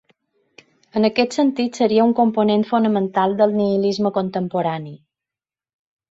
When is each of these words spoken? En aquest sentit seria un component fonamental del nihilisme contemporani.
En 0.99 1.03
aquest 1.09 1.35
sentit 1.35 1.75
seria 1.81 2.05
un 2.11 2.15
component 2.19 2.65
fonamental 2.71 3.35
del 3.41 3.53
nihilisme 3.59 4.13
contemporani. 4.17 4.95